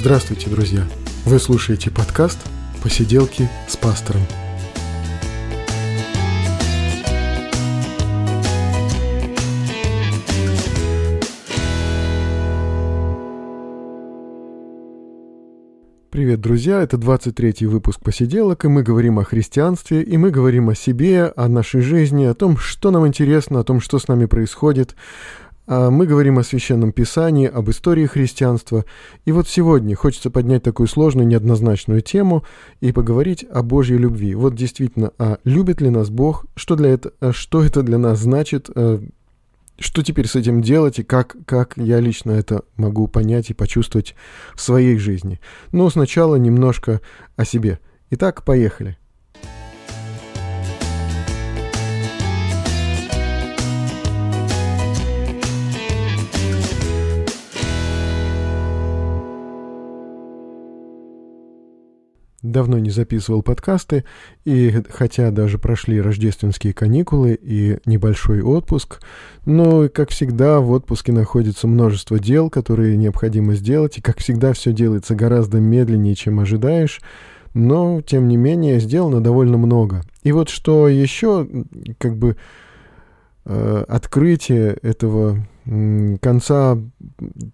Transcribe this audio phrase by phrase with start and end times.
[0.00, 0.88] Здравствуйте, друзья!
[1.26, 2.38] Вы слушаете подкаст
[2.82, 4.22] «Посиделки с пастором».
[16.10, 16.80] Привет, друзья!
[16.80, 21.46] Это 23-й выпуск «Посиделок», и мы говорим о христианстве, и мы говорим о себе, о
[21.46, 24.96] нашей жизни, о том, что нам интересно, о том, что с нами происходит,
[25.70, 28.84] мы говорим о Священном Писании, об истории христианства.
[29.24, 32.44] И вот сегодня хочется поднять такую сложную, неоднозначную тему
[32.80, 34.34] и поговорить о Божьей любви.
[34.34, 38.18] Вот действительно, а любит ли нас Бог, что, для это, а что это для нас
[38.18, 39.00] значит, э,
[39.78, 44.14] что теперь с этим делать и как, как я лично это могу понять и почувствовать
[44.54, 45.40] в своей жизни.
[45.72, 47.00] Но сначала немножко
[47.36, 47.80] о себе.
[48.10, 48.98] Итак, поехали.
[62.42, 64.04] Давно не записывал подкасты,
[64.46, 69.00] и хотя даже прошли рождественские каникулы и небольшой отпуск,
[69.44, 74.72] но, как всегда, в отпуске находится множество дел, которые необходимо сделать, и, как всегда, все
[74.72, 77.02] делается гораздо медленнее, чем ожидаешь,
[77.52, 80.00] но, тем не менее, сделано довольно много.
[80.22, 81.46] И вот что еще,
[81.98, 82.38] как бы,
[83.44, 85.46] э, открытие этого
[86.22, 86.78] конца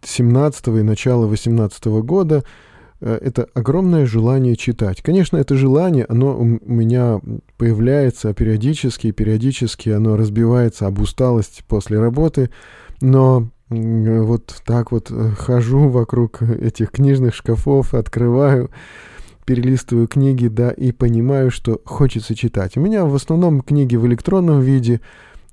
[0.04, 2.44] 17 и начала 18 года–
[3.00, 5.02] это огромное желание читать.
[5.02, 7.20] Конечно, это желание, оно у меня
[7.56, 12.50] появляется периодически, периодически оно разбивается об усталость после работы,
[13.00, 18.70] но вот так вот э, хожу вокруг этих книжных шкафов, открываю,
[19.44, 22.76] перелистываю книги, да, и понимаю, что хочется читать.
[22.76, 25.00] У меня в основном книги в электронном виде,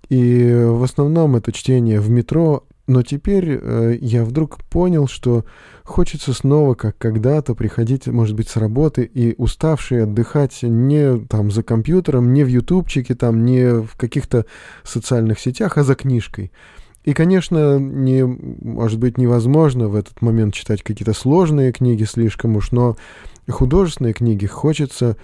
[0.09, 5.45] и в основном это чтение в метро, но теперь э, я вдруг понял, что
[5.83, 11.63] хочется снова, как когда-то, приходить, может быть, с работы и уставший отдыхать не там за
[11.63, 14.45] компьютером, не в ютубчике, там, не в каких-то
[14.83, 16.51] социальных сетях, а за книжкой.
[17.05, 22.71] И, конечно, не, может быть, невозможно в этот момент читать какие-то сложные книги слишком уж,
[22.71, 22.97] но
[23.49, 25.17] художественные книги хочется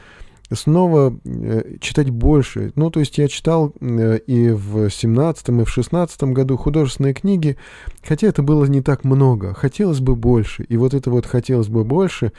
[0.56, 2.72] снова э, читать больше.
[2.76, 7.58] Ну, то есть я читал э, и в 17 и в 16 году художественные книги,
[8.04, 9.54] хотя это было не так много.
[9.54, 10.64] Хотелось бы больше.
[10.64, 12.32] И вот это вот хотелось бы больше,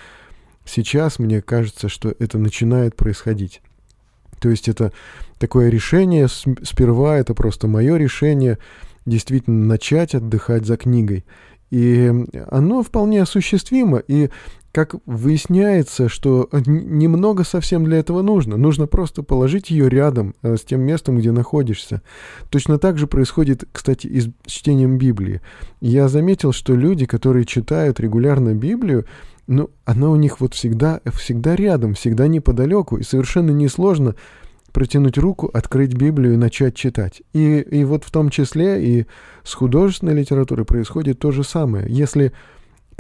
[0.65, 3.63] сейчас мне кажется, что это начинает происходить.
[4.41, 4.93] То есть это
[5.39, 8.59] такое решение, сперва это просто мое решение,
[9.07, 11.25] действительно начать отдыхать за книгой.
[11.71, 12.13] И
[12.51, 13.99] оно вполне осуществимо.
[13.99, 14.31] И
[14.73, 18.57] как выясняется, что немного совсем для этого нужно.
[18.57, 22.03] Нужно просто положить ее рядом э, с тем местом, где находишься.
[22.51, 25.41] Точно так же происходит, кстати, и с чтением Библии.
[25.81, 29.07] Я заметил, что люди, которые читают регулярно Библию,
[29.49, 34.15] ну, она у них вот всегда, всегда рядом, всегда неподалеку, и совершенно несложно
[34.71, 37.23] протянуть руку, открыть Библию и начать читать.
[37.33, 39.07] И, и вот в том числе и
[39.43, 41.87] с художественной литературой происходит то же самое.
[41.89, 42.33] Если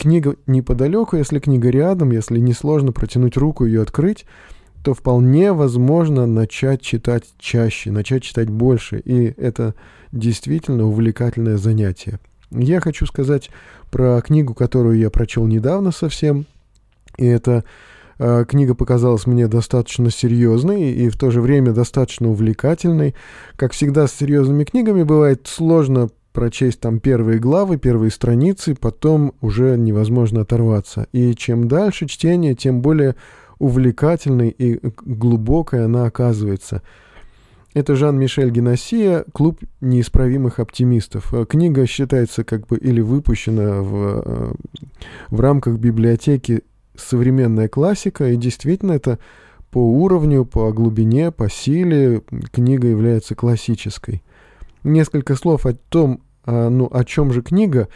[0.00, 4.24] книга неподалеку, если книга рядом, если несложно протянуть руку и ее открыть,
[4.82, 8.98] то вполне возможно начать читать чаще, начать читать больше.
[9.00, 9.74] И это
[10.10, 12.18] действительно увлекательное занятие.
[12.50, 13.50] Я хочу сказать
[13.90, 16.46] про книгу, которую я прочел недавно совсем.
[17.18, 17.64] И эта
[18.18, 23.14] э, книга показалась мне достаточно серьезной и в то же время достаточно увлекательной.
[23.56, 29.76] Как всегда с серьезными книгами бывает сложно прочесть там первые главы, первые страницы, потом уже
[29.76, 31.06] невозможно оторваться.
[31.12, 33.16] И чем дальше чтение, тем более
[33.58, 36.82] увлекательной и глубокой она оказывается.
[37.72, 41.32] Это Жан-Мишель Геносия «Клуб неисправимых оптимистов».
[41.48, 44.52] Книга считается как бы или выпущена в, э,
[45.28, 46.62] в рамках библиотеки
[46.96, 49.20] «Современная классика», и действительно это
[49.70, 54.22] по уровню, по глубине, по силе книга является классической
[54.84, 57.88] несколько слов о том, а, ну, о чем же книга.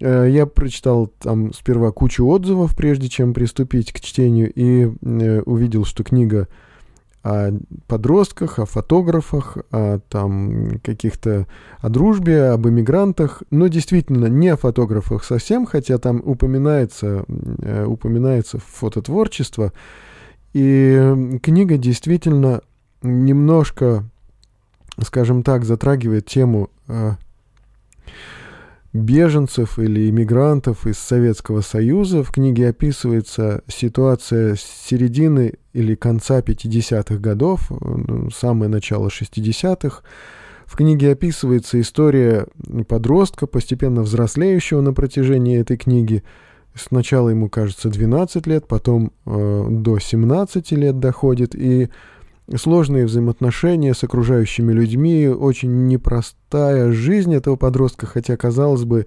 [0.00, 5.84] Э, я прочитал там сперва кучу отзывов, прежде чем приступить к чтению, и э, увидел,
[5.84, 6.48] что книга
[7.22, 7.52] о
[7.86, 11.46] подростках, о фотографах, о там каких-то
[11.80, 17.24] о дружбе, об иммигрантах, но действительно не о фотографах совсем, хотя там упоминается,
[17.62, 19.72] э, упоминается фототворчество.
[20.52, 22.60] И книга действительно
[23.02, 24.04] немножко
[25.02, 27.12] скажем так, затрагивает тему э,
[28.92, 32.22] беженцев или иммигрантов из Советского Союза.
[32.22, 40.02] В книге описывается ситуация с середины или конца 50-х годов, ну, самое начало 60-х.
[40.66, 42.46] В книге описывается история
[42.88, 46.22] подростка, постепенно взрослеющего на протяжении этой книги,
[46.74, 51.88] Сначала ему кажется 12 лет, потом э, до 17 лет доходит, и
[52.54, 59.06] сложные взаимоотношения с окружающими людьми, очень непростая жизнь этого подростка, хотя, казалось бы,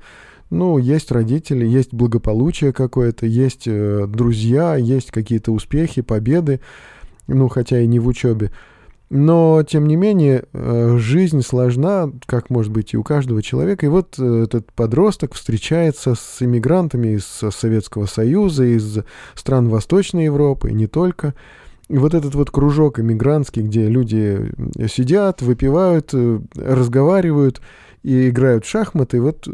[0.50, 6.62] ну, есть родители, есть благополучие какое-то, есть э, друзья, есть какие-то успехи, победы,
[7.28, 8.52] ну, хотя и не в учебе.
[9.10, 13.86] Но, тем не менее, э, жизнь сложна, как может быть и у каждого человека.
[13.86, 19.00] И вот э, этот подросток встречается с иммигрантами из Советского Союза, из
[19.34, 21.36] стран Восточной Европы, и не только.
[21.90, 24.52] И вот этот вот кружок иммигрантский, где люди
[24.88, 27.62] сидят, выпивают, э, разговаривают
[28.04, 29.48] и играют в шахматы, вот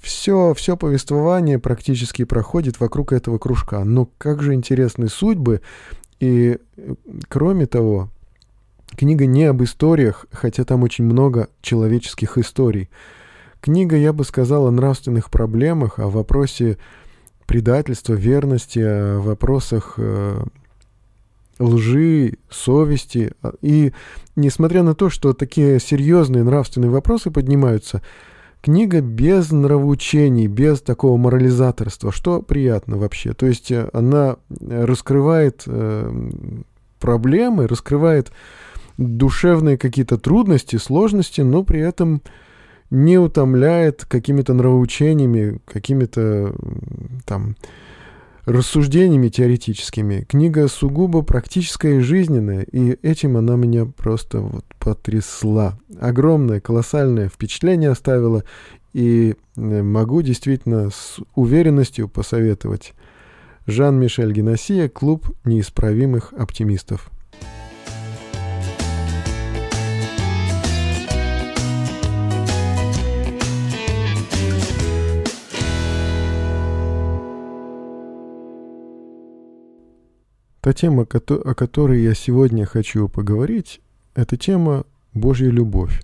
[0.00, 3.84] все, все повествование практически проходит вокруг этого кружка.
[3.84, 5.60] Но как же интересны судьбы
[6.18, 6.58] и
[7.28, 8.10] кроме того,
[8.96, 12.90] книга не об историях, хотя там очень много человеческих историй.
[13.60, 16.78] Книга, я бы сказал, о нравственных проблемах, о вопросе
[17.46, 20.42] предательства, верности, о вопросах э,
[21.60, 23.32] лжи, совести.
[23.60, 23.92] И
[24.34, 28.02] несмотря на то, что такие серьезные нравственные вопросы поднимаются,
[28.62, 33.32] книга без нравоучений, без такого морализаторства, что приятно вообще.
[33.34, 36.30] То есть э, она раскрывает э,
[36.98, 38.32] проблемы, раскрывает
[38.98, 42.22] душевные какие-то трудности, сложности, но при этом
[42.90, 46.54] не утомляет какими-то нравоучениями, какими-то
[47.24, 47.54] там
[48.44, 50.24] рассуждениями теоретическими.
[50.28, 55.78] Книга сугубо практическая и жизненная, и этим она меня просто вот потрясла.
[56.00, 58.44] Огромное, колоссальное впечатление оставила,
[58.92, 62.94] и э, могу действительно с уверенностью посоветовать.
[63.66, 67.10] Жан-Мишель Геносия, клуб неисправимых оптимистов.
[80.60, 83.80] Та тема, о которой я сегодня хочу поговорить,
[84.14, 84.84] это тема
[85.14, 86.02] Божья любовь.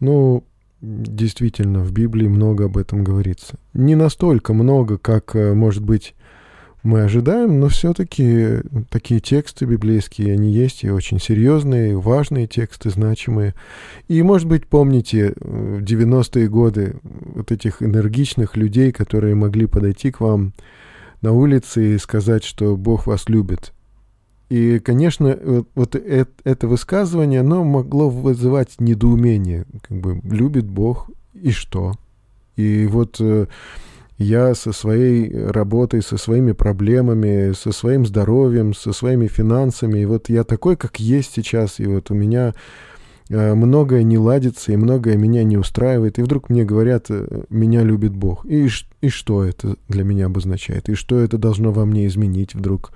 [0.00, 0.42] Ну,
[0.80, 3.58] действительно, в Библии много об этом говорится.
[3.72, 6.14] Не настолько много, как, э, может быть,
[6.82, 13.54] мы ожидаем, но все-таки такие тексты библейские, они есть, и очень серьезные, важные тексты, значимые.
[14.08, 20.20] И, может быть, помните 90-е э, годы вот этих энергичных людей, которые могли подойти к
[20.20, 20.52] вам
[21.22, 23.72] на улице и сказать, что Бог вас любит.
[24.50, 29.64] И, конечно, вот это высказывание, оно могло вызывать недоумение.
[29.80, 31.94] Как бы, любит Бог, и что?
[32.56, 33.46] И вот э,
[34.18, 40.28] я со своей работой, со своими проблемами, со своим здоровьем, со своими финансами, и вот
[40.28, 42.54] я такой, как есть сейчас, и вот у меня
[43.32, 48.12] многое не ладится, и многое меня не устраивает, и вдруг мне говорят, э, меня любит
[48.12, 48.44] Бог.
[48.44, 48.68] И,
[49.00, 50.88] и что это для меня обозначает?
[50.88, 52.92] И что это должно во мне изменить вдруг?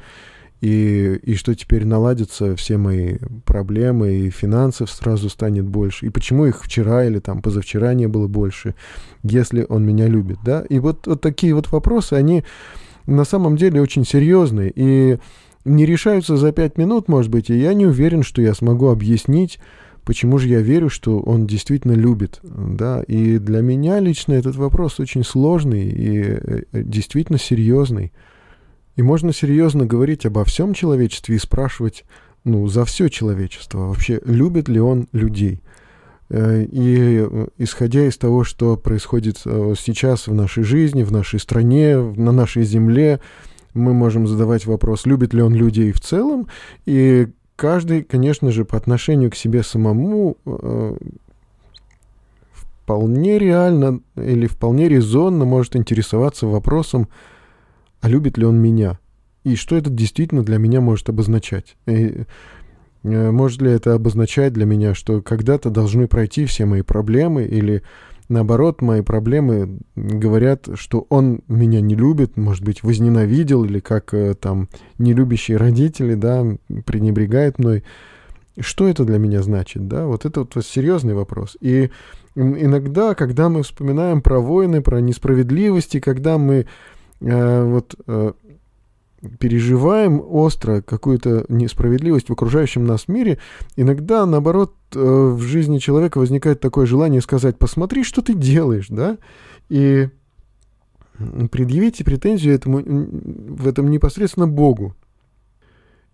[0.61, 6.07] И, и что теперь наладятся все мои проблемы, и финансов сразу станет больше.
[6.07, 8.75] И почему их вчера или там позавчера не было больше,
[9.23, 10.65] если он меня любит, да?
[10.69, 12.45] И вот, вот такие вот вопросы, они
[13.07, 15.19] на самом деле очень серьезные, и
[15.65, 19.59] не решаются за пять минут, может быть, и я не уверен, что я смогу объяснить,
[20.07, 25.01] почему же я верю, что он действительно любит, да, и для меня лично этот вопрос
[25.01, 28.13] очень сложный и э, действительно серьезный.
[28.95, 32.05] И можно серьезно говорить обо всем человечестве и спрашивать,
[32.45, 35.61] ну, за все человечество, вообще, любит ли он людей.
[36.29, 41.99] Э, и э, исходя из того, что происходит сейчас в нашей жизни, в нашей стране,
[41.99, 43.19] на нашей земле,
[43.75, 46.47] мы можем задавать вопрос, любит ли он людей в целом,
[46.87, 50.97] и каждый, конечно же, по отношению к себе самому э,
[52.53, 57.09] вполне реально или вполне резонно может интересоваться вопросом,
[58.01, 58.99] а любит ли он меня?
[59.43, 61.77] И что это действительно для меня может обозначать?
[61.87, 62.25] И,
[63.03, 67.83] э, может ли это обозначать для меня, что когда-то должны пройти все мои проблемы или
[68.29, 74.35] Наоборот, мои проблемы говорят, что он меня не любит, может быть, возненавидел, или как э,
[74.35, 74.69] там
[74.99, 76.45] нелюбящие родители, да,
[76.85, 77.85] пренебрегает мной.
[78.59, 80.07] Что это для меня значит, да?
[80.07, 81.57] Вот это вот серьезный вопрос.
[81.61, 81.91] И
[82.35, 86.67] иногда, когда мы вспоминаем про войны, про несправедливости, когда мы
[87.21, 88.33] э, вот э,
[89.39, 93.39] переживаем остро какую-то несправедливость в окружающем нас мире,
[93.77, 99.19] иногда, наоборот, э, в жизни человека возникает такое желание сказать, посмотри, что ты делаешь, да,
[99.69, 100.09] и
[101.51, 104.95] предъявите претензию этому, в этом непосредственно Богу.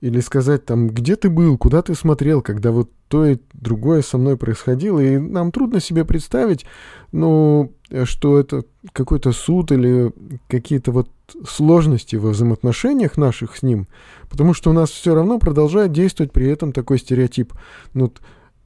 [0.03, 4.19] Или сказать там, где ты был, куда ты смотрел, когда вот то и другое со
[4.19, 4.99] мной происходило.
[4.99, 6.67] И нам трудно себе представить,
[7.13, 10.13] ну, что это какой-то суд или
[10.49, 11.09] какие-то вот
[11.49, 13.87] сложности во взаимоотношениях наших с ним,
[14.29, 17.53] потому что у нас все равно продолжает действовать при этом такой стереотип.
[17.95, 18.13] Ну,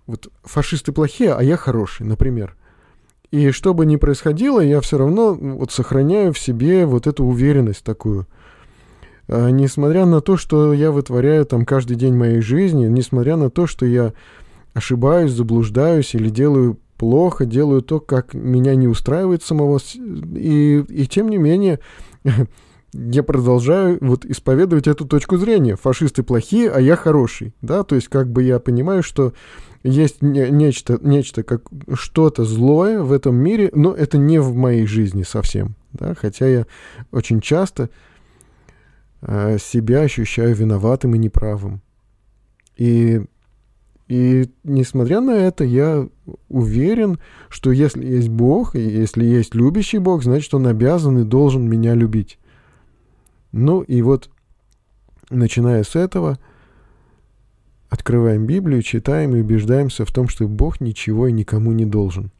[0.07, 2.57] вот фашисты плохие, а я хороший, например.
[3.31, 7.85] И что бы ни происходило, я все равно вот сохраняю в себе вот эту уверенность
[7.85, 8.27] такую.
[9.29, 13.67] А, несмотря на то, что я вытворяю там каждый день моей жизни, несмотря на то,
[13.67, 14.13] что я
[14.75, 19.79] ошибаюсь, заблуждаюсь или делаю плохо, делаю то, как меня не устраивает самого,
[20.35, 21.81] и, и тем не менее
[22.93, 25.77] я продолжаю вот исповедовать эту точку зрения.
[25.77, 29.33] Фашисты плохие, а я хороший, да, то есть как бы я понимаю, что
[29.83, 31.63] есть не, нечто, нечто как
[31.95, 36.67] что-то злое в этом мире, но это не в моей жизни совсем, да, хотя я
[37.13, 37.91] очень часто
[39.59, 41.83] себя ощущаю виноватым и неправым.
[42.77, 43.23] И
[44.09, 46.09] и несмотря на это, я
[46.49, 47.19] уверен,
[47.49, 51.95] что если есть Бог, и если есть любящий Бог, значит, Он обязан и должен меня
[51.95, 52.39] любить.
[53.51, 54.31] Ну и вот,
[55.29, 56.39] начиная с этого,
[57.89, 62.31] открываем Библию, читаем и убеждаемся в том, что Бог ничего и никому не должен.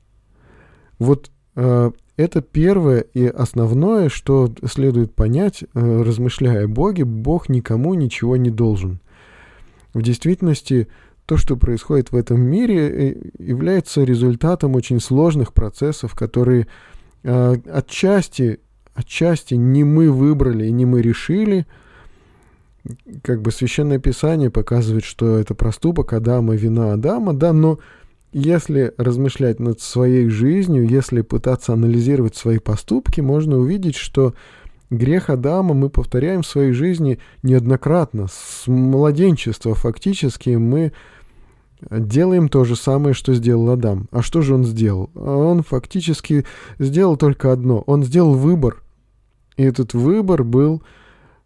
[1.01, 7.93] Вот э, это первое и основное, что следует понять, э, размышляя о Боге, Бог никому
[7.95, 9.01] ничего не должен.
[9.93, 10.89] В действительности,
[11.27, 16.69] то, что происходит в этом мире, э, является результатом очень сложных процессов, которые
[17.23, 18.61] э, отчасти,
[18.95, 21.67] отчасти не мы выбрали и не мы решили.
[23.23, 27.79] Как бы священное писание показывает, что это проступок Адама, вина Адама, да, но
[28.33, 34.35] если размышлять над своей жизнью, если пытаться анализировать свои поступки, можно увидеть, что
[34.91, 38.29] Грех Адама мы повторяем в своей жизни неоднократно.
[38.29, 40.93] С младенчества фактически мы
[41.91, 44.09] делаем то же самое, что сделал Адам.
[44.13, 45.11] А что же он сделал?
[45.15, 46.45] Он фактически
[46.79, 47.83] сделал только одно.
[47.87, 48.83] Он сделал выбор.
[49.57, 50.83] И этот выбор был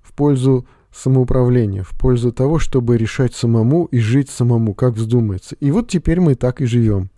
[0.02, 5.56] в пользу самоуправления, в пользу того, чтобы решать самому и жить самому, как вздумается.
[5.60, 7.10] И вот теперь мы так и живем.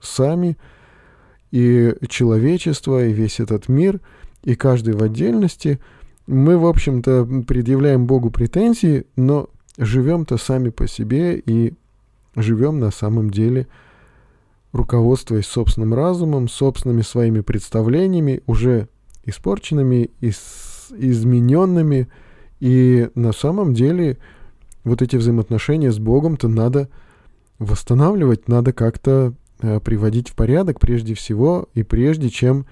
[0.00, 0.56] Сами
[1.50, 4.00] и человечество, и весь этот мир–
[4.44, 5.80] и каждый в отдельности,
[6.26, 11.74] мы, в общем-то, предъявляем Богу претензии, но живем-то сами по себе и
[12.36, 13.68] живем на самом деле,
[14.72, 18.88] руководствуясь собственным разумом, собственными своими представлениями, уже
[19.24, 22.08] испорченными, из, измененными.
[22.62, 24.18] И на самом деле
[24.84, 26.88] вот эти взаимоотношения с Богом-то надо
[27.58, 32.66] восстанавливать, надо как-то э, приводить в порядок прежде всего, и прежде чем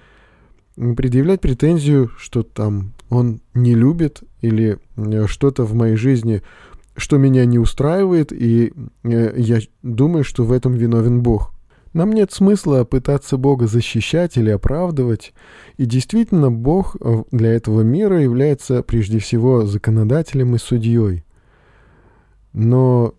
[0.77, 6.41] предъявлять претензию, что там он не любит или э, что-то в моей жизни,
[6.95, 8.71] что меня не устраивает, и
[9.03, 11.53] э, я думаю, что в этом виновен Бог.
[11.93, 15.33] Нам нет смысла пытаться Бога защищать или оправдывать,
[15.77, 21.23] и действительно Бог э, для этого мира является прежде всего законодателем и судьей.
[22.53, 23.13] Но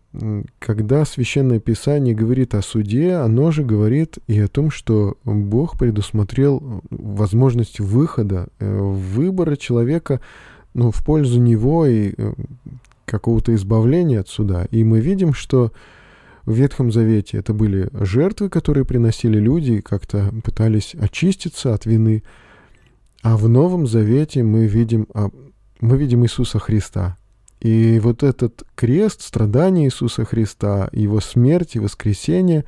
[0.59, 6.83] когда Священное Писание говорит о суде, оно же говорит и о том, что Бог предусмотрел
[6.91, 10.21] возможность выхода, э, выбора человека
[10.75, 12.35] ну, в пользу него и э,
[13.07, 14.67] какого-то избавления от суда.
[14.71, 15.73] И мы видим, что
[16.44, 22.22] в Ветхом Завете это были жертвы, которые приносили люди и как-то пытались очиститься от вины.
[23.22, 25.30] А в Новом Завете мы видим, а,
[25.80, 27.16] мы видим Иисуса Христа–
[27.62, 32.64] и вот этот крест, страдания Иисуса Христа, Его смерть и воскресение,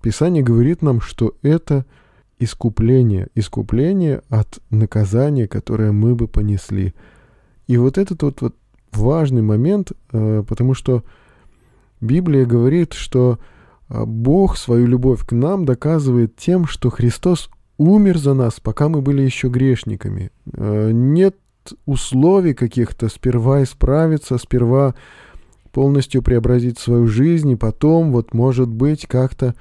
[0.00, 1.84] Писание говорит нам, что это
[2.38, 6.94] искупление, искупление от наказания, которое мы бы понесли.
[7.66, 8.56] И вот этот вот, вот
[8.92, 11.04] важный момент, э, потому что
[12.04, 13.38] Библия говорит, что
[13.88, 19.00] э, Бог свою любовь к нам доказывает тем, что Христос умер за нас, пока мы
[19.00, 20.30] были еще грешниками.
[20.52, 21.36] Э, нет
[21.86, 24.94] условий каких-то, сперва исправиться, сперва
[25.72, 29.54] полностью преобразить свою жизнь, и потом, вот, может быть, как-то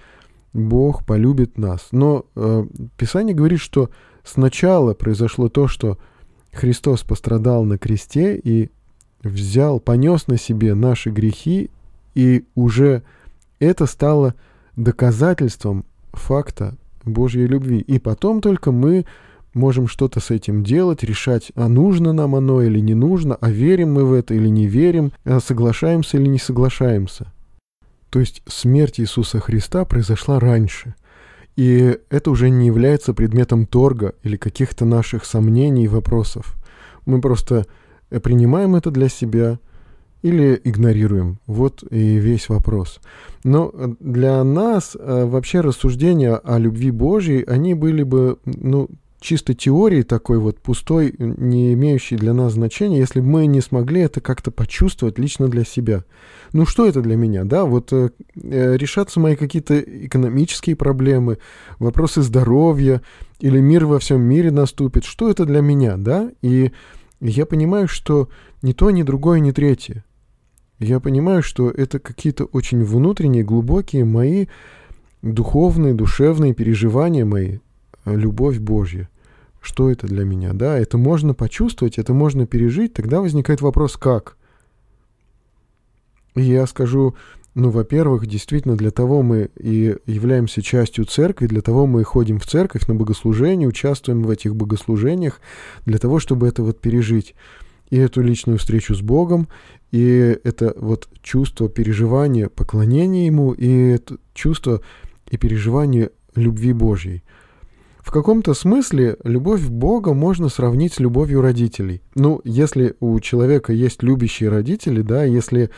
[0.53, 1.87] Бог полюбит нас.
[1.91, 2.65] Но э,
[2.97, 3.89] Писание говорит, что
[4.23, 5.97] сначала произошло то, что
[6.51, 8.69] Христос пострадал на кресте и
[9.23, 11.71] взял, понес на себе наши грехи,
[12.15, 13.03] и уже
[13.59, 14.35] это стало
[14.75, 17.79] доказательством факта Божьей любви.
[17.79, 19.05] И потом только мы
[19.53, 23.93] можем что-то с этим делать, решать, а нужно нам оно или не нужно, а верим
[23.93, 27.31] мы в это или не верим, а соглашаемся или не соглашаемся.
[28.09, 30.95] То есть смерть Иисуса Христа произошла раньше.
[31.55, 36.55] И это уже не является предметом торга или каких-то наших сомнений и вопросов.
[37.05, 37.67] Мы просто
[38.09, 39.59] принимаем это для себя
[40.23, 41.37] или игнорируем.
[41.45, 42.99] Вот и весь вопрос.
[43.43, 48.89] Но для нас э, вообще рассуждения о любви Божьей, они были бы, ну,
[49.19, 54.01] чисто теории такой вот пустой, не имеющей для нас значения, если бы мы не смогли
[54.01, 56.03] это как-то почувствовать лично для себя.
[56.53, 57.65] Ну что это для меня, да?
[57.65, 58.11] Вот э,
[58.41, 61.37] э решаться мои какие-то экономические проблемы,
[61.79, 63.01] вопросы здоровья
[63.39, 65.03] или мир во всем мире наступит.
[65.03, 66.31] Что это для меня, да?
[66.41, 66.71] И
[67.19, 68.29] я понимаю, что
[68.61, 70.03] ни то, ни другое, ни третье.
[70.83, 74.47] Я понимаю, что это какие-то очень внутренние, глубокие мои
[75.21, 77.59] духовные, душевные переживания мои,
[78.05, 79.09] э, любовь Божья
[79.63, 84.35] что это для меня, да, это можно почувствовать, это можно пережить, тогда возникает вопрос, как?
[86.35, 87.15] И я скажу,
[87.55, 92.45] ну, во-первых, действительно, для того мы и являемся частью церкви, для того мы ходим в
[92.45, 95.39] церковь на богослужение, участвуем в этих богослужениях,
[95.85, 97.33] для того, чтобы это вот пережить.
[97.89, 99.47] И эту личную встречу с Богом,
[99.93, 104.81] и это вот чувство переживания, поклонения Ему, и это чувство
[105.29, 107.23] и переживание любви Божьей.
[107.99, 112.01] В каком-то смысле любовь Бога можно сравнить с любовью родителей.
[112.15, 115.69] Ну, если у человека есть любящие родители, да, если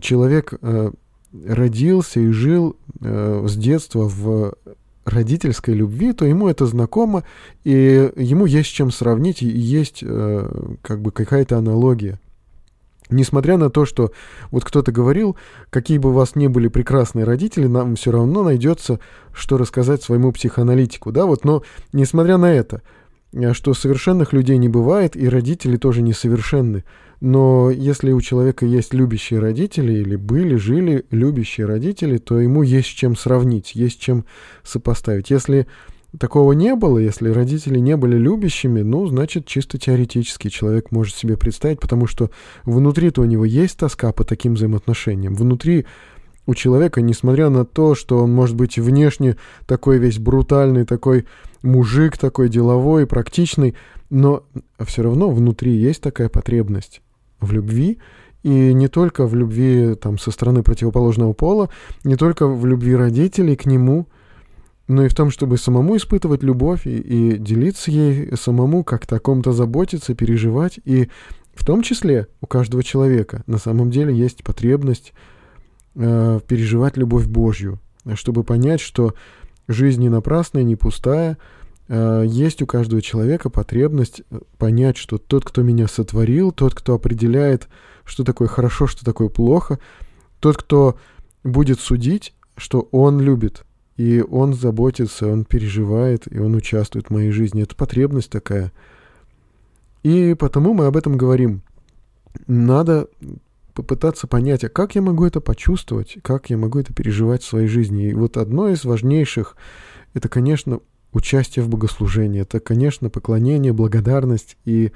[0.00, 0.92] человек э,
[1.44, 4.54] родился и жил э, с детства в
[5.04, 7.24] родительской любви, то ему это знакомо,
[7.64, 12.20] и ему есть чем сравнить, и есть э, как бы какая-то аналогия.
[13.10, 14.12] Несмотря на то, что
[14.50, 15.36] вот кто-то говорил,
[15.70, 19.00] какие бы у вас ни были прекрасные родители, нам все равно найдется,
[19.32, 21.62] что рассказать своему психоаналитику, да, вот, но
[21.92, 22.82] несмотря на это,
[23.32, 26.84] э, что совершенных людей не бывает, и родители тоже несовершенны,
[27.20, 32.88] но если у человека есть любящие родители, или были, жили любящие родители, то ему есть
[32.88, 34.24] чем сравнить, есть чем
[34.62, 35.30] сопоставить.
[35.30, 35.66] Если
[36.18, 41.36] такого не было, если родители не были любящими, ну, значит, чисто теоретически человек может себе
[41.36, 42.30] представить, потому что
[42.64, 45.34] внутри-то у него есть тоска по таким взаимоотношениям.
[45.34, 45.86] Внутри
[46.46, 49.36] у человека, несмотря на то, что он может быть внешне
[49.66, 51.26] такой весь брутальный, такой
[51.62, 53.76] мужик, такой деловой, практичный,
[54.08, 54.42] но
[54.80, 57.02] все равно внутри есть такая потребность
[57.40, 57.98] в любви,
[58.42, 61.68] и не только в любви там, со стороны противоположного пола,
[62.02, 64.08] не только в любви родителей к нему–
[64.90, 69.20] но и в том, чтобы самому испытывать любовь и, и делиться ей самому, как-то о
[69.20, 70.80] ком-то заботиться, переживать.
[70.84, 71.08] И
[71.54, 75.12] в том числе у каждого человека на самом деле есть потребность
[75.94, 77.78] э, переживать любовь Божью,
[78.14, 79.14] чтобы понять, что
[79.68, 81.38] жизнь не напрасная, не пустая.
[81.86, 86.94] Э, есть у каждого человека потребность э, понять, что тот, кто меня сотворил, тот, кто
[86.94, 87.68] определяет,
[88.04, 89.78] что такое хорошо, что такое плохо,
[90.40, 90.98] тот, кто
[91.44, 93.64] будет судить, что он любит–
[94.00, 97.64] и он заботится, он переживает, и он участвует в моей жизни.
[97.64, 98.72] Это потребность такая.
[100.02, 101.60] И потому мы об этом говорим.
[102.46, 103.08] Надо
[103.74, 107.68] попытаться понять, а как я могу это почувствовать, как я могу это переживать в своей
[107.68, 108.08] жизни.
[108.08, 109.54] И вот одно из важнейших,
[110.14, 110.80] это, конечно,
[111.12, 114.92] участие в богослужении, это, конечно, поклонение, благодарность и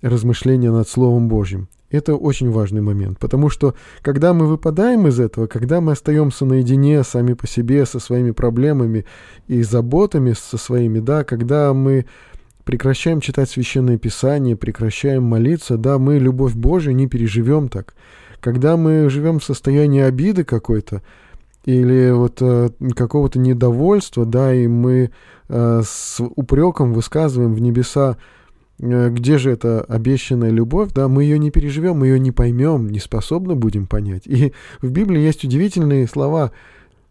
[0.00, 1.68] размышление над Словом Божьим.
[1.90, 7.02] Это очень важный момент, потому что когда мы выпадаем из этого, когда мы остаемся наедине
[7.02, 9.06] сами по себе со своими проблемами
[9.46, 12.04] и заботами со своими, да, когда мы
[12.64, 17.94] прекращаем читать Священное Писание, прекращаем молиться, да, мы любовь Божию не переживем так.
[18.40, 21.02] Когда мы живем в состоянии обиды какой-то,
[21.64, 25.10] или вот э, какого-то недовольства, да, и мы
[25.48, 28.18] э, с упреком высказываем в небеса
[28.78, 33.00] где же эта обещанная любовь, да, мы ее не переживем, мы ее не поймем, не
[33.00, 34.26] способны будем понять.
[34.26, 36.52] И в Библии есть удивительные слова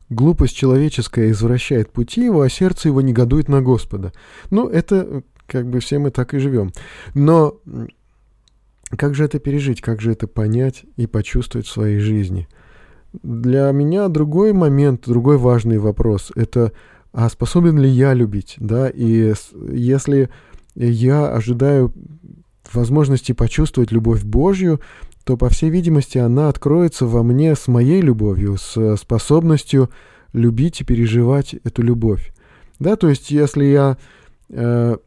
[0.09, 4.13] «глупость человеческая извращает пути его, а сердце его негодует на Господа».
[4.49, 6.71] Ну, это как бы все мы так и живем.
[7.13, 7.55] Но
[8.95, 12.47] как же это пережить, как же это понять и почувствовать в своей жизни?
[13.23, 16.71] Для меня другой момент, другой важный вопрос– это
[17.13, 19.33] а способен ли я любить, да, и
[19.71, 20.29] если
[20.85, 21.93] я ожидаю
[22.73, 24.79] возможности почувствовать любовь Божью,
[25.23, 29.89] то, по всей видимости, она откроется во мне с моей любовью, с способностью
[30.33, 32.31] любить и переживать эту любовь.
[32.79, 33.97] Да, то есть, если я
[34.49, 34.97] э,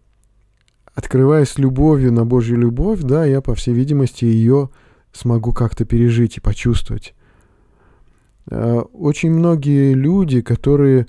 [0.94, 4.70] открываюсь любовью на Божью любовь, да, я, по всей видимости, ее
[5.12, 7.14] смогу как-то пережить и почувствовать.
[8.50, 11.06] Э, очень многие люди, которые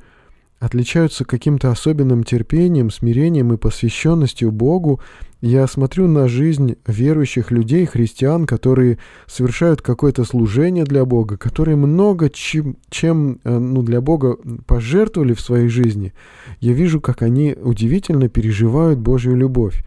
[0.62, 5.02] отличаются каким-то особенным терпением, смирением и посвященностью Богу.
[5.41, 12.30] Я смотрю на жизнь верующих людей, христиан, которые совершают какое-то служение для Бога, которые много
[12.30, 16.13] чем, чем э, ну, для Бога пожертвовали в своей жизни.
[16.60, 19.84] Я вижу, как они удивительно переживают Божью любовь.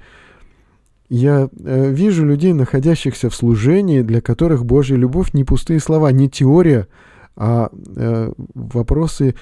[1.09, 6.29] Я э, вижу людей, находящихся в служении, для которых Божья любовь не пустые слова, не
[6.29, 6.89] теория,
[7.37, 9.37] а э, вопросы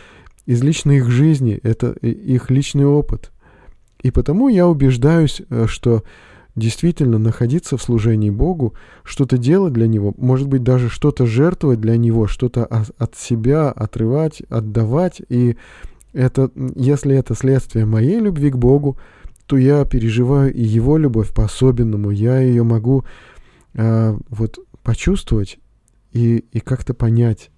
[0.47, 3.31] из личной их жизни, это их личный опыт.
[4.03, 6.03] И потому я убеждаюсь, э, что
[6.55, 8.75] действительно находиться в служении Богу,
[9.05, 14.43] что-то делать для Него, может быть, даже что-то жертвовать для Него, что-то от себя отрывать,
[14.51, 15.23] отдавать.
[15.29, 15.57] И
[16.13, 18.99] это, если это следствие моей любви к Богу,
[19.47, 22.11] то я переживаю и Его любовь по-особенному.
[22.11, 23.05] Я ее могу
[23.75, 25.59] э, вот почувствовать
[26.13, 27.52] и, и как-то понять.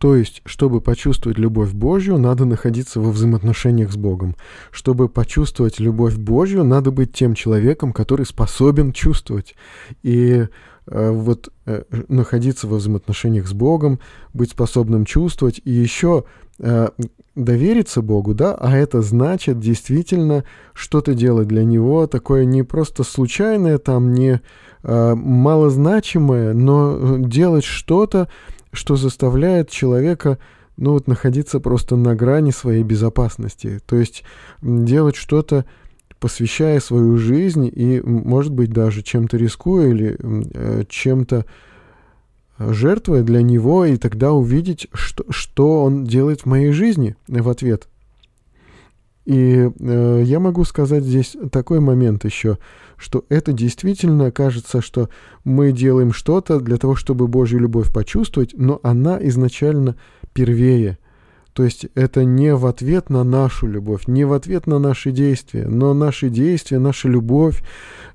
[0.00, 4.34] То есть, чтобы почувствовать любовь Божью, надо находиться во взаимоотношениях с Богом.
[4.70, 9.54] Чтобы почувствовать любовь Божью, надо быть тем человеком, который способен чувствовать.
[10.02, 10.46] И
[10.86, 14.00] э, вот э, находиться во взаимоотношениях с Богом,
[14.32, 16.24] быть способным чувствовать, и еще
[16.60, 16.88] э,
[17.34, 23.76] довериться Богу, да, а это значит действительно что-то делать для Него, такое не просто случайное,
[23.76, 24.40] там не
[24.82, 28.30] э, малозначимое, но делать что-то,
[28.72, 30.38] что заставляет человека
[30.76, 33.80] ну вот находиться просто на грани своей безопасности.
[33.86, 34.24] То есть
[34.62, 35.66] делать что-то,
[36.18, 41.44] посвящая свою жизнь и, может быть, даже чем-то рискуя или э, чем-то
[42.58, 47.88] жертвуя для него, и тогда увидеть, что, что он делает в моей жизни в ответ.
[49.24, 52.58] И э, я могу сказать здесь такой момент еще,
[53.00, 55.08] что это действительно кажется, что
[55.42, 59.96] мы делаем что-то для того, чтобы Божью любовь почувствовать, но она изначально
[60.34, 60.98] первее.
[61.54, 65.66] То есть это не в ответ на нашу любовь, не в ответ на наши действия,
[65.66, 67.62] но наши действия, наша любовь,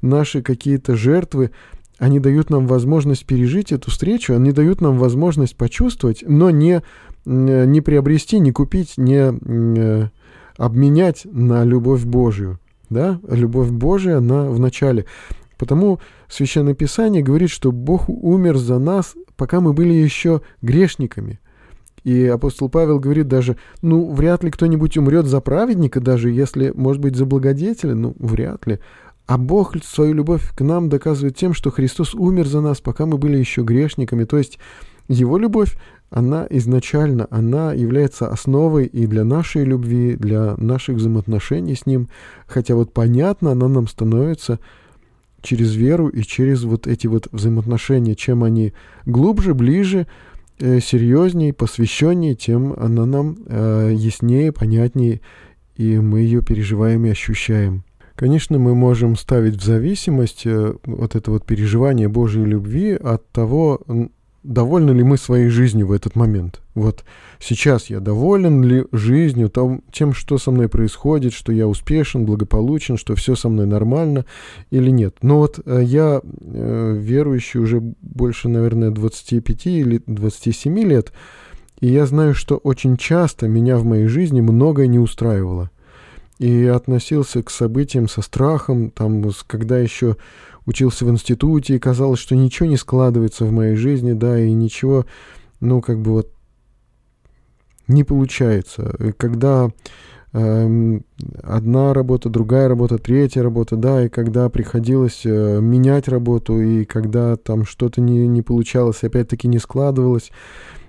[0.02, 1.52] наши какие-то жертвы,
[1.98, 6.84] они дают нам возможность пережить эту встречу, они дают нам возможность почувствовать, но не,
[7.26, 10.10] не приобрести, не купить, не э,
[10.58, 12.60] обменять на любовь Божью.
[12.89, 13.19] Да?
[13.28, 15.06] Любовь Божия, она в начале.
[15.58, 21.39] Потому Священное Писание говорит, что Бог умер за нас, пока мы были еще грешниками.
[22.04, 27.02] И апостол Павел говорит даже, ну, вряд ли кто-нибудь умрет за праведника, даже если, может
[27.02, 28.80] быть, за благодетеля, ну, вряд ли.
[29.26, 33.17] А Бог свою любовь к нам доказывает тем, что Христос умер за нас, пока мы
[33.17, 34.24] были еще грешниками.
[34.26, 34.60] То есть
[35.08, 35.78] Его любовь,
[36.09, 42.09] она изначально, она является основой и для нашей любви, для наших взаимоотношений с Ним.
[42.47, 44.59] Хотя вот понятно, она нам становится
[45.41, 48.15] через веру и через вот эти вот взаимоотношения.
[48.15, 48.73] Чем они
[49.05, 50.07] глубже, ближе,
[50.59, 55.21] э, серьезнее, посвященнее, тем она нам э, яснее, понятнее,
[55.75, 57.83] и мы ее переживаем и ощущаем.
[58.15, 63.81] Конечно, мы можем ставить в зависимость э, вот это вот переживание Божьей любви от того,
[64.45, 66.62] довольны ли мы своей жизнью в этот момент.
[66.73, 67.03] Вот
[67.39, 72.97] сейчас я доволен ли жизнью, том, тем, что со мной происходит, что я успешен, благополучен,
[72.97, 74.25] что все со мной нормально
[74.71, 75.17] или нет.
[75.21, 81.12] Но вот э, я э, верующий уже больше, наверное, 25 или 27 лет,
[81.79, 85.71] и я знаю, что очень часто меня в моей жизни многое не устраивало
[86.39, 90.17] и относился к событиям со страхом, там, когда еще
[90.65, 95.06] учился в институте, и казалось, что ничего не складывается в моей жизни, да, и ничего,
[95.60, 96.32] ну, как бы вот
[97.88, 98.95] не получается.
[98.99, 99.69] И когда
[100.34, 100.99] э,
[101.43, 107.36] одна работа, другая работа, третья работа, да, и когда приходилось э, менять работу, и когда
[107.36, 110.32] там что-то не, не получалось, опять-таки не складывалось,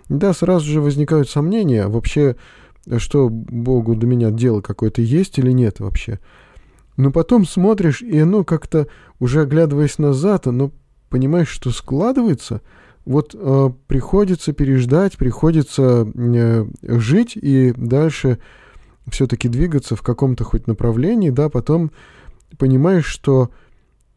[0.08, 2.36] да, сразу же возникают сомнения, вообще,
[2.98, 6.20] что Богу до меня дело какое-то есть или нет вообще.
[6.96, 10.72] Но потом смотришь, и оно как-то, уже оглядываясь назад, оно
[11.10, 12.62] понимаешь, что складывается.
[13.04, 18.38] Вот э, приходится переждать, приходится э, жить и дальше
[19.08, 21.92] все-таки двигаться в каком-то хоть направлении, да, потом
[22.58, 23.50] понимаешь, что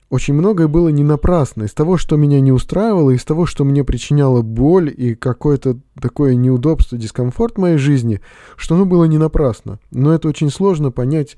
[0.09, 1.63] очень многое было не напрасно.
[1.63, 6.33] Из того, что меня не устраивало, из того, что мне причиняло боль и какое-то такое
[6.33, 8.21] неудобство, дискомфорт в моей жизни,
[8.55, 9.79] что оно было не напрасно.
[9.91, 11.37] Но это очень сложно понять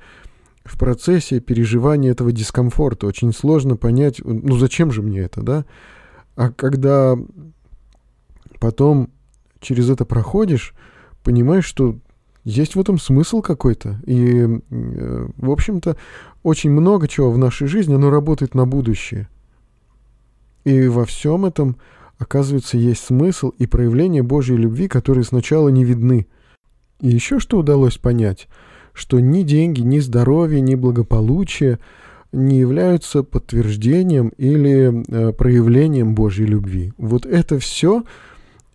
[0.64, 3.08] в процессе переживания этого дискомфорта.
[3.08, 5.66] Очень сложно понять, ну зачем же мне это, да?
[6.36, 7.18] А когда
[8.60, 9.10] потом
[9.60, 10.74] через это проходишь,
[11.24, 11.98] понимаешь, что
[12.44, 14.00] есть в этом смысл какой-то.
[14.06, 15.98] И, э, в общем-то,
[16.44, 19.30] очень много чего в нашей жизни, оно работает на будущее.
[20.64, 21.78] И во всем этом,
[22.18, 26.28] оказывается, есть смысл и проявление Божьей любви, которые сначала не видны.
[27.00, 28.48] И еще что удалось понять,
[28.94, 31.80] что ни деньги, ни здоровье, ни благополучие
[32.32, 36.94] не являются подтверждением или э, проявлением Божьей любви.
[36.98, 38.04] Вот это все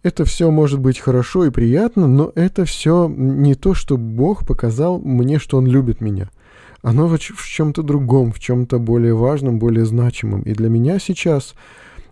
[0.06, 5.00] это все может быть хорошо и приятно, но это все не то, что Бог показал
[5.00, 6.30] мне, что Он любит меня.
[6.80, 10.42] оно в чем-то другом, в чем-то более важном, более значимом.
[10.42, 11.56] И для меня сейчас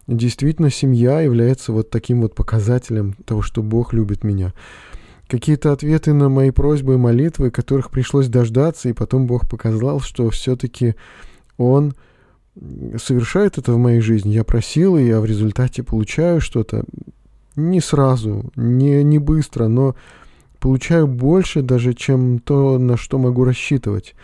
[0.09, 4.53] действительно семья является вот таким вот показателем того, что Бог любит меня.
[5.28, 10.28] Какие-то ответы на мои просьбы и молитвы, которых пришлось дождаться, и потом Бог показал, что
[10.30, 10.94] все-таки
[11.56, 11.94] Он
[12.98, 14.32] совершает это в моей жизни.
[14.32, 16.84] Я просил, и я в результате получаю что-то
[17.56, 19.94] не сразу, не, не быстро, но
[20.60, 24.14] получаю больше даже, чем то, на что могу рассчитывать.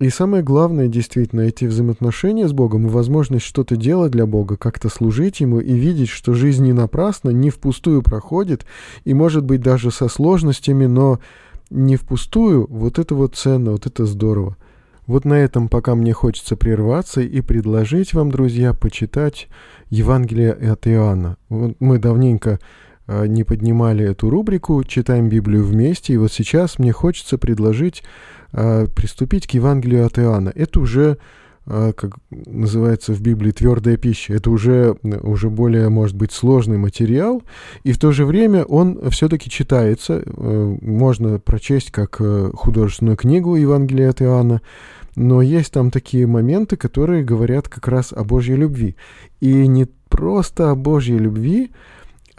[0.00, 4.88] И самое главное, действительно, эти взаимоотношения с Богом и возможность что-то делать для Бога, как-то
[4.88, 8.64] служить Ему и видеть, что жизнь не напрасно, не впустую проходит,
[9.04, 11.20] и, может быть, даже со сложностями, но
[11.68, 14.56] не впустую, вот это вот ценно, вот это здорово.
[15.06, 19.48] Вот на этом пока мне хочется прерваться и предложить вам, друзья, почитать
[19.90, 21.36] Евангелие от Иоанна.
[21.50, 22.58] Вот мы давненько
[23.06, 28.02] э, не поднимали эту рубрику «Читаем Библию вместе», и вот сейчас мне хочется предложить
[28.52, 30.52] э, приступить к Евангелию от Иоанна.
[30.54, 31.18] Это уже,
[31.66, 34.34] э, как называется в Библии, твердая пища.
[34.34, 37.42] Это уже, уже более, может быть, сложный материал,
[37.84, 40.22] и в то же время он все-таки читается.
[40.24, 44.62] Э, можно прочесть как э, художественную книгу Евангелия от Иоанна,
[45.16, 48.96] но есть там такие моменты, которые говорят как раз о Божьей любви.
[49.40, 51.70] И не просто о Божьей любви,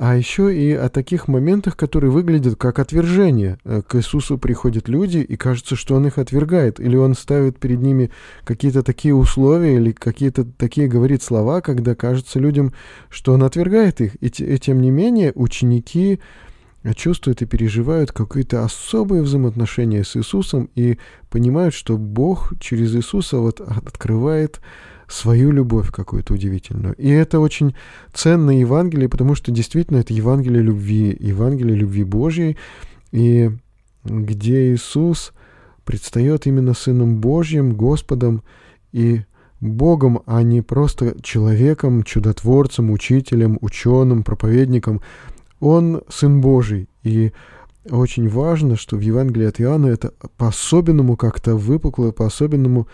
[0.01, 3.59] а еще и о таких моментах, которые выглядят как отвержение.
[3.63, 7.81] Э, к Иисусу приходят люди, и кажется, что Он их отвергает, или Он ставит перед
[7.81, 8.09] ними
[8.43, 12.73] какие-то такие условия, или какие-то такие говорит слова, когда кажется людям,
[13.11, 14.15] что Он отвергает их.
[14.21, 16.19] И, и тем не менее, ученики
[16.95, 20.97] чувствуют и переживают какие-то особые взаимоотношения с Иисусом и
[21.29, 24.61] понимают, что Бог через Иисуса вот открывает
[25.11, 26.95] свою любовь какую-то удивительную.
[26.95, 27.75] И это очень
[28.13, 32.57] ценное Евангелие, потому что действительно это Евангелие любви, Евангелие любви Божьей,
[33.11, 33.51] и
[34.03, 35.33] где Иисус
[35.83, 38.43] предстает именно Сыном Божьим, Господом
[38.91, 39.21] и
[39.59, 45.01] Богом, а не просто человеком, чудотворцем, учителем, ученым, проповедником.
[45.59, 47.31] Он Сын Божий, и
[47.89, 52.87] очень важно, что в Евангелии от Иоанна это по-особенному как-то выпукло, по-особенному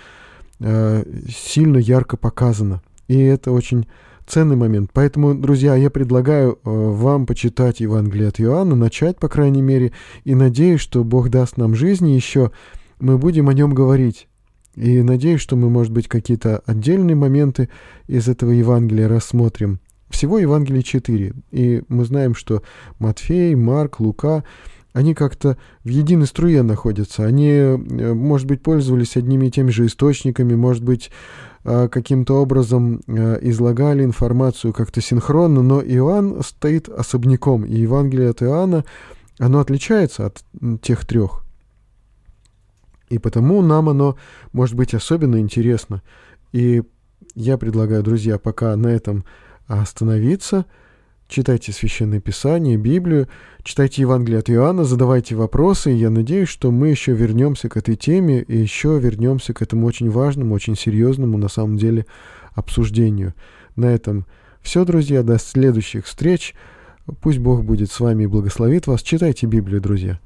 [0.60, 2.82] сильно ярко показано.
[3.08, 3.88] И это очень
[4.28, 4.92] ценный момент.
[4.94, 9.94] Поэтому, друзья, я предлагаю э, вам почитать Евангелие от Иоанна, начать, по крайней мере,
[10.26, 12.52] и надеюсь, что Бог даст нам жизни еще,
[13.00, 14.28] мы будем о нем говорить.
[14.76, 17.70] И надеюсь, что мы, может быть, какие-то отдельные моменты
[18.08, 19.80] из этого Евангелия рассмотрим.
[20.10, 21.34] Всего Евангелий 4.
[21.52, 22.62] И мы знаем, что
[23.00, 24.44] Матфей, Марк, Лука
[24.98, 27.24] они как-то в единой струе находятся.
[27.24, 31.12] Они, э, может быть, пользовались одними и теми же источниками, может быть,
[31.66, 38.42] э, каким-то образом э, излагали информацию как-то синхронно, но Иоанн стоит особняком, и Евангелие от
[38.42, 38.86] Иоанна,
[39.38, 40.44] оно отличается от
[40.82, 41.46] тех трех.
[43.10, 44.18] И потому нам оно
[44.52, 46.02] может быть особенно интересно.
[46.54, 46.82] И
[47.36, 49.26] я предлагаю, друзья, пока на этом
[49.68, 50.66] остановиться–
[51.28, 53.28] Читайте Священное Писание, Библию,
[53.62, 55.90] читайте Евангелие от Иоанна, задавайте вопросы.
[55.90, 60.10] Я надеюсь, что мы еще вернемся к этой теме и еще вернемся к этому очень
[60.10, 62.06] важному, очень серьезному на самом деле
[62.54, 63.34] обсуждению.
[63.76, 64.26] На этом
[64.62, 65.22] все, друзья.
[65.22, 66.56] До следующих встреч.
[67.22, 69.02] Пусть Бог будет с вами и благословит вас.
[69.02, 70.20] Читайте Библию, друзья.